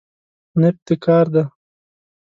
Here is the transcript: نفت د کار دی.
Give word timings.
نفت 0.61 0.81
د 0.87 0.89
کار 1.05 1.25
دی. 1.33 1.43